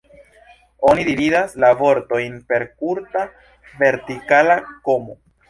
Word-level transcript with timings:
Oni 0.91 1.03
dividas 1.09 1.53
la 1.63 1.69
vortojn 1.81 2.39
per 2.53 2.65
kurta 2.81 3.23
vertikala 3.85 4.59
komo. 4.91 5.21